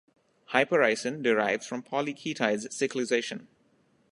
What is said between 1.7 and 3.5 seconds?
polyketides cyclisation.